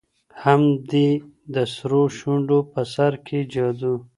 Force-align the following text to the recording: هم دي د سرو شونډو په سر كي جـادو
هم 0.43 0.61
دي 0.91 1.07
د 1.53 1.55
سرو 1.73 2.01
شونډو 2.17 2.59
په 2.71 2.81
سر 2.93 3.13
كي 3.25 3.39
جـادو 3.53 3.93